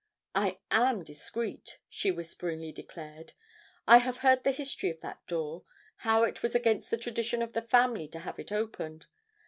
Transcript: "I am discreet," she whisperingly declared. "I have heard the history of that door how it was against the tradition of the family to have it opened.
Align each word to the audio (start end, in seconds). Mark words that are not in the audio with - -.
"I 0.33 0.57
am 0.71 1.03
discreet," 1.03 1.77
she 1.87 2.09
whisperingly 2.09 2.71
declared. 2.71 3.33
"I 3.87 3.97
have 3.97 4.17
heard 4.25 4.43
the 4.43 4.51
history 4.51 4.89
of 4.89 4.99
that 5.01 5.23
door 5.27 5.61
how 5.97 6.23
it 6.23 6.41
was 6.41 6.55
against 6.55 6.89
the 6.89 6.97
tradition 6.97 7.43
of 7.43 7.53
the 7.53 7.61
family 7.61 8.07
to 8.07 8.19
have 8.21 8.39
it 8.39 8.51
opened. 8.51 9.05